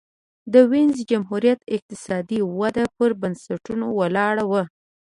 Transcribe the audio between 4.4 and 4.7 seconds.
وه.